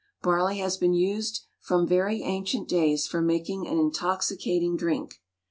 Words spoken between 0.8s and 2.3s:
used from very